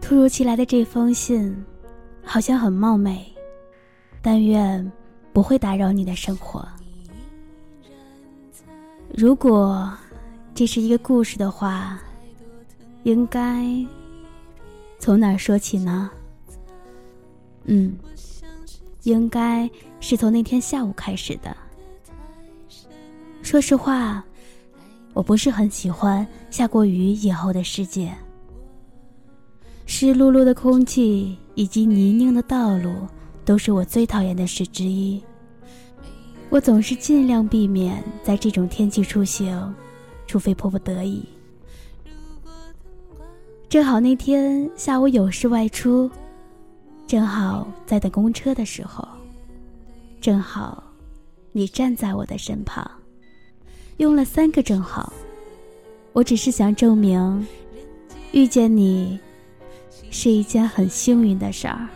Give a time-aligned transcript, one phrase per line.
[0.00, 1.64] 突如其来的这封信，
[2.24, 3.24] 好像很冒昧，
[4.20, 4.90] 但愿
[5.32, 6.66] 不会打扰你的生活。
[9.16, 9.92] 如果
[10.52, 12.00] 这是一个故事的话，
[13.04, 13.64] 应该
[14.98, 16.10] 从哪说起呢？
[17.64, 17.96] 嗯，
[19.04, 19.70] 应该
[20.00, 21.56] 是从那天下午开始的。
[23.50, 24.24] 说实话，
[25.12, 28.14] 我不是很喜欢下过雨以后的世界。
[29.86, 33.08] 湿漉漉的空气以及泥泞的道路，
[33.44, 35.20] 都是我最讨厌的事之一。
[36.48, 39.74] 我总是尽量避免在这种天气出行，
[40.28, 41.28] 除非迫不得已。
[43.68, 46.08] 正好那天下午有事外出，
[47.04, 49.04] 正好在等公车的时候，
[50.20, 50.80] 正好
[51.50, 52.88] 你站在我的身旁，
[54.00, 55.12] 用了三个正好。
[56.14, 57.46] 我只是想证明，
[58.32, 59.20] 遇见你
[60.10, 61.86] 是一件很幸运的事儿。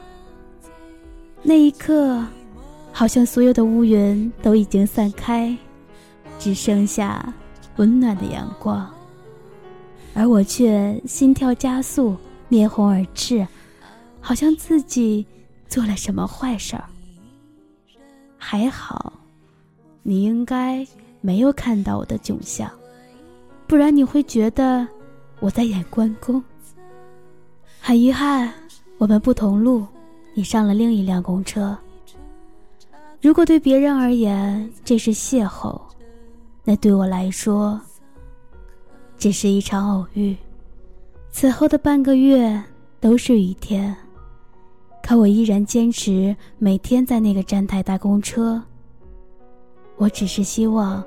[1.42, 2.24] 那一刻。
[2.96, 5.52] 好像所有的乌云都已经散开，
[6.38, 7.34] 只剩下
[7.74, 8.89] 温暖的阳光，
[10.14, 12.16] 而我却心跳加速，
[12.48, 13.44] 面红耳赤，
[14.20, 15.27] 好像自己
[15.66, 16.84] 做了什么坏事儿。
[18.39, 19.12] 还好，
[20.05, 20.86] 你应该
[21.25, 22.70] 没有看到我的窘相，
[23.67, 24.86] 不然你会觉得
[25.41, 26.44] 我在演关公。
[27.80, 28.53] 很遗憾，
[28.98, 29.86] 我们不同路，
[30.34, 31.75] 你上了另一辆公车。
[33.22, 35.80] 如果对别人而言这是邂逅，
[36.62, 37.80] 那对我来说，
[39.17, 40.36] 只是一场偶遇。
[41.30, 42.62] 此后的半个月
[43.00, 43.97] 都是雨天，
[45.02, 48.62] 可我依然坚持每天在那个站台搭公车。
[49.97, 51.02] 我只是希望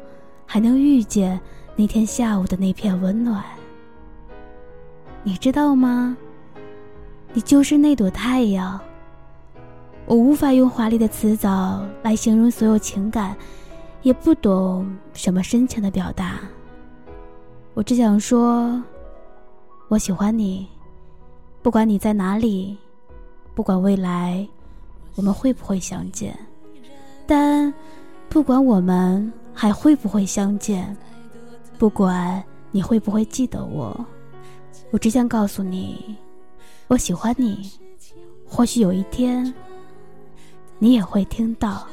[0.47, 1.39] 还能遇见
[1.75, 3.43] 那天下午的那片温暖。
[5.21, 6.17] 你知道吗？
[7.33, 8.79] 你就是那朵太阳。
[10.05, 13.35] 我无法用华丽的词藻来形容所有情感，
[14.03, 16.39] 也不懂什么深情的表达。
[17.73, 18.81] 我只想说，
[19.89, 20.65] 我喜欢你，
[21.61, 22.77] 不管你在哪里，
[23.53, 24.47] 不管未来
[25.15, 26.33] 我们会不会相见，
[27.27, 27.71] 但
[28.29, 30.95] 不管我们还会不会相见，
[31.79, 34.05] 不管你会不会记得我，
[34.91, 36.15] 我只想告诉你，
[36.87, 37.71] 我喜欢你。
[38.45, 39.51] 或许有一天。
[40.77, 41.87] 你也会听到。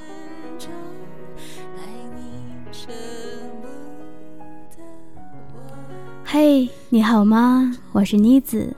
[6.23, 7.75] 嘿，你好吗？
[7.93, 8.77] 我是妮子。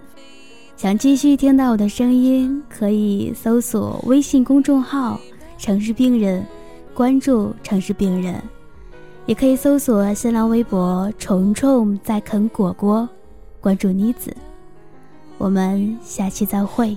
[0.77, 5.21] 想继续听到我的声音，可以搜索微信公众号
[5.59, 6.47] “城市病人”，
[6.95, 8.41] 关注“城市病人”，
[9.27, 13.09] 也可以搜索新浪微博“虫虫在啃果果”，
[13.61, 14.35] 关注妮子。
[15.37, 16.97] 我们下期再会。